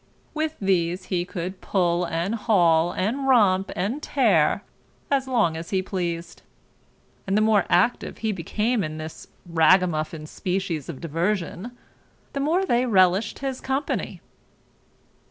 [0.33, 4.63] With these he could pull and hawl and romp and tear
[5.11, 6.41] as long as he pleased;
[7.27, 11.77] and the more active he became in this raggamuffin species of diversion,
[12.33, 14.21] the more they relished his company.